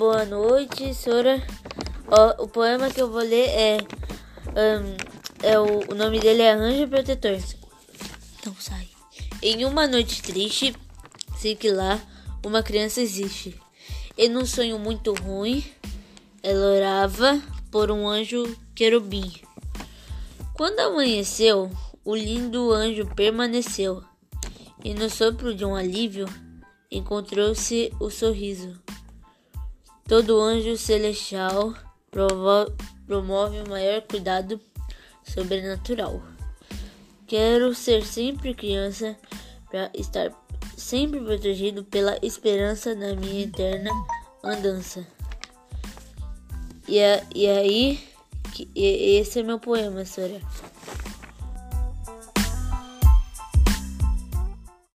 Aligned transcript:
boa 0.00 0.24
noite. 0.24 0.92
Ó, 2.08 2.44
o 2.44 2.48
poema 2.48 2.90
que 2.90 3.00
eu 3.00 3.10
vou 3.10 3.20
ler 3.20 3.48
é. 3.48 3.78
Um, 4.48 4.96
é 5.42 5.58
o, 5.58 5.92
o 5.92 5.94
nome 5.94 6.18
dele 6.20 6.42
é 6.42 6.52
Anjo 6.52 6.88
Protetor. 6.88 7.38
Então 8.38 8.54
sai. 8.58 8.88
Em 9.42 9.64
uma 9.64 9.86
noite 9.86 10.22
triste, 10.22 10.74
sei 11.38 11.54
que 11.54 11.70
lá 11.70 12.00
uma 12.44 12.62
criança 12.62 13.00
existe. 13.00 13.60
Em 14.16 14.36
um 14.36 14.44
sonho 14.44 14.78
muito 14.78 15.14
ruim, 15.14 15.64
ela 16.42 16.74
orava 16.74 17.40
por 17.70 17.90
um 17.90 18.08
anjo 18.08 18.56
querubim. 18.74 19.32
Quando 20.54 20.80
amanheceu, 20.80 21.70
o 22.04 22.16
lindo 22.16 22.72
anjo 22.72 23.06
permaneceu, 23.14 24.02
e 24.84 24.92
no 24.94 25.08
sopro 25.08 25.54
de 25.54 25.64
um 25.64 25.74
alívio 25.74 26.26
encontrou-se 26.90 27.92
o 28.00 28.10
sorriso. 28.10 28.80
Todo 30.08 30.40
anjo 30.40 30.76
celestial 30.76 31.74
promove 32.10 33.60
o 33.60 33.68
maior 33.68 34.02
cuidado 34.02 34.60
sobrenatural. 35.22 36.20
Quero 37.26 37.74
ser 37.74 38.04
sempre 38.04 38.54
criança 38.54 39.16
para 39.70 39.90
estar 39.94 40.32
sempre 40.76 41.20
protegido 41.20 41.84
pela 41.84 42.18
esperança 42.22 42.94
da 42.94 43.14
minha 43.14 43.44
eterna 43.44 43.90
andança. 44.42 45.06
E, 46.88 46.98
a, 47.00 47.22
e 47.32 47.46
aí, 47.46 48.00
que, 48.52 48.68
e, 48.74 49.18
esse 49.18 49.38
é 49.38 49.42
meu 49.44 49.60
poema, 49.60 50.04
Sora. 50.04 50.40